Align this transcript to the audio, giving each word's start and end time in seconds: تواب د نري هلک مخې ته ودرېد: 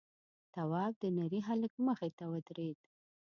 تواب 0.53 0.93
د 1.01 1.03
نري 1.17 1.39
هلک 1.47 1.73
مخې 1.87 2.09
ته 2.17 2.25
ودرېد: 2.31 2.77